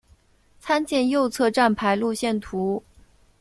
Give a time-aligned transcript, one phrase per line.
[0.59, 2.81] 参见右侧站牌路线图。